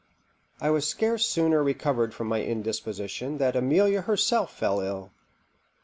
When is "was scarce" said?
0.71-1.27